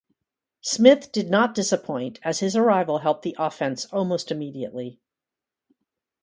Smith 0.61 1.11
did 1.11 1.29
not 1.29 1.53
disappoint 1.53 2.17
as 2.23 2.39
his 2.39 2.55
arrival 2.55 2.97
helped 2.97 3.21
the 3.21 3.35
offense 3.37 3.85
almost 3.93 4.31
immediately. 4.31 4.99